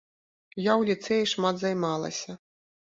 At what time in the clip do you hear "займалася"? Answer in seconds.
1.67-2.31